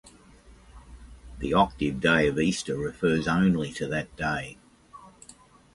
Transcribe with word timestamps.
The 1.37 1.53
Octave 1.53 1.99
Day 1.99 2.27
of 2.27 2.39
Easter 2.39 2.75
refers 2.75 3.27
only 3.27 3.71
to 3.73 3.85
that 3.89 4.15
day. 4.15 4.57